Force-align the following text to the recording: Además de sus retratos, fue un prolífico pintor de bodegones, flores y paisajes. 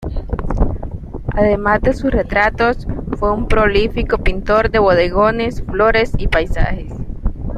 Además 1.35 1.79
de 1.83 1.93
sus 1.93 2.09
retratos, 2.09 2.87
fue 3.19 3.31
un 3.31 3.47
prolífico 3.47 4.17
pintor 4.17 4.71
de 4.71 4.79
bodegones, 4.79 5.61
flores 5.61 6.13
y 6.17 6.27
paisajes. 6.27 6.91